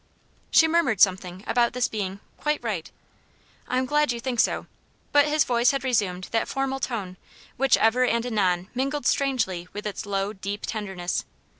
[0.49, 2.89] She murmured something about this being "quite right."
[3.67, 4.65] "I am glad you think so."
[5.11, 7.17] But his voice had resumed that formal tone
[7.55, 11.23] which ever and anon mingled strangely with its low, deep tenderness.